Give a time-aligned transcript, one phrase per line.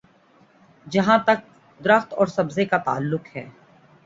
[0.87, 1.39] جہاں تک
[1.79, 3.45] درخت اور سبزے کا تعلق ہے۔